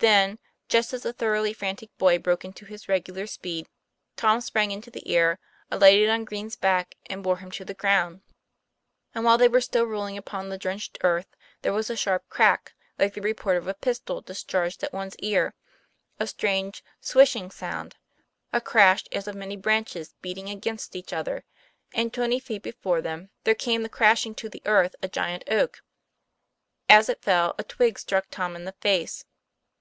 Then, 0.00 0.38
just 0.68 0.92
as 0.92 1.02
the 1.02 1.12
thoroughly 1.12 1.52
frantic 1.52 1.90
boy 1.98 2.20
broke 2.20 2.44
into 2.44 2.64
his 2.64 2.88
regular 2.88 3.26
speed, 3.26 3.68
Tom 4.14 4.40
sprang 4.40 4.70
into 4.70 4.92
the 4.92 5.08
air, 5.12 5.40
alighted 5.72 6.08
on 6.08 6.22
Green's 6.24 6.54
back, 6.54 6.94
and 7.06 7.20
bor>* 7.20 7.38
him 7.38 7.50
to 7.50 7.64
the 7.64 7.74
ground. 7.74 8.20
TOM 8.22 8.22
PLA 8.22 8.28
YFAIR. 8.30 9.24
107 9.24 9.24
And 9.24 9.24
while 9.24 9.38
they 9.38 9.48
were 9.48 9.60
still 9.60 9.86
rolling 9.86 10.16
upon 10.16 10.48
the 10.50 10.56
drenched 10.56 10.98
sarth, 11.02 11.26
there 11.62 11.72
was 11.72 11.90
a 11.90 11.96
sharp 11.96 12.28
crack, 12.28 12.74
like 12.96 13.14
the 13.14 13.20
report 13.20 13.56
of 13.56 13.66
a 13.66 13.74
pistol 13.74 14.20
discharged 14.20 14.84
at 14.84 14.92
one's 14.92 15.16
ear, 15.16 15.54
a 16.20 16.28
strange 16.28 16.84
swishing 17.00 17.50
sound, 17.50 17.96
a 18.52 18.60
crash 18.60 19.02
as 19.10 19.26
of 19.26 19.34
many 19.34 19.56
branches 19.56 20.14
beating 20.22 20.48
against 20.48 20.94
each 20.94 21.12
other; 21.12 21.42
and, 21.92 22.14
twenty 22.14 22.38
feet 22.38 22.62
before 22.62 23.02
them, 23.02 23.30
there 23.42 23.52
came 23.52 23.84
crashing 23.88 24.36
to 24.36 24.48
the 24.48 24.62
earth 24.64 24.94
a 25.02 25.08
giant 25.08 25.42
oak. 25.48 25.82
As 26.88 27.08
it 27.08 27.20
fell, 27.20 27.56
a 27.58 27.64
twig 27.64 27.98
struck 27.98 28.26
Tom 28.30 28.54
in 28.54 28.64
the 28.64 28.76
face. 28.80 29.24